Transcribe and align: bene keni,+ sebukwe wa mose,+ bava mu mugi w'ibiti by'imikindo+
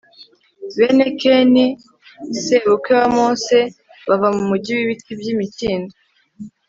bene 0.77 1.05
keni,+ 1.21 1.65
sebukwe 2.43 2.91
wa 2.99 3.07
mose,+ 3.15 3.57
bava 4.07 4.27
mu 4.35 4.43
mugi 4.49 4.71
w'ibiti 4.77 5.11
by'imikindo+ 5.19 5.93